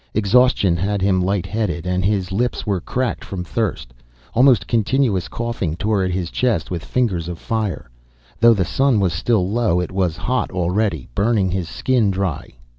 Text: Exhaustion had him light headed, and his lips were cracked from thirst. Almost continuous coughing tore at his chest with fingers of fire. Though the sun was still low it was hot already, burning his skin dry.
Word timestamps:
Exhaustion 0.15 0.77
had 0.77 1.03
him 1.03 1.21
light 1.23 1.45
headed, 1.45 1.85
and 1.85 2.03
his 2.03 2.31
lips 2.31 2.65
were 2.65 2.81
cracked 2.81 3.23
from 3.23 3.43
thirst. 3.43 3.93
Almost 4.33 4.65
continuous 4.65 5.27
coughing 5.27 5.75
tore 5.75 6.03
at 6.03 6.09
his 6.09 6.31
chest 6.31 6.71
with 6.71 6.83
fingers 6.83 7.27
of 7.27 7.37
fire. 7.37 7.87
Though 8.39 8.55
the 8.55 8.65
sun 8.65 8.99
was 8.99 9.13
still 9.13 9.47
low 9.47 9.79
it 9.79 9.91
was 9.91 10.17
hot 10.17 10.49
already, 10.49 11.07
burning 11.13 11.51
his 11.51 11.69
skin 11.69 12.09
dry. 12.09 12.55